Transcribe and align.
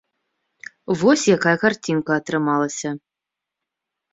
Вось 1.01 1.27
якая 1.35 1.53
карцінка 1.65 2.11
атрымалася. 2.23 2.89